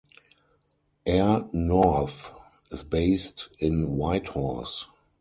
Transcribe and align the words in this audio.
Air 1.05 1.47
North 1.53 2.33
is 2.71 2.83
based 2.83 3.49
in 3.59 3.97
Whitehorse. 3.97 4.87